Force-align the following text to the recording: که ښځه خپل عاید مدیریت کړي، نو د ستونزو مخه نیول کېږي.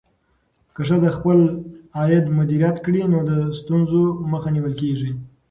که 0.73 0.81
ښځه 0.87 1.09
خپل 1.17 1.39
عاید 1.97 2.25
مدیریت 2.39 2.77
کړي، 2.85 3.01
نو 3.11 3.19
د 3.29 3.31
ستونزو 3.59 4.01
مخه 4.31 4.49
نیول 4.55 4.73
کېږي. 4.81 5.11